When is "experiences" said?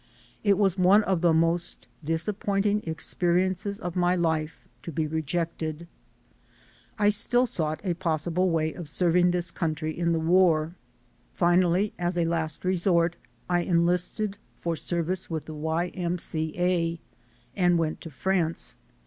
2.87-3.77